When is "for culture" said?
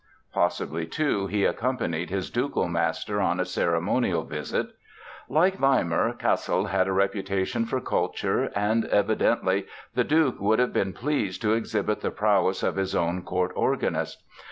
7.67-8.45